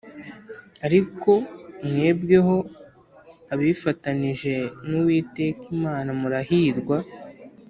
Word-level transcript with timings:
Ariko 0.85 1.31
mwebweho 1.87 2.55
abifatanije 3.53 4.53
n’ 4.89 4.91
Uwiteka 5.01 5.61
Imana 5.75 6.09
murahirwa 6.19 6.97